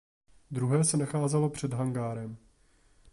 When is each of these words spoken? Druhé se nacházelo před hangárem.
Druhé 0.51 0.83
se 0.83 0.97
nacházelo 0.97 1.49
před 1.49 1.73
hangárem. 1.73 2.37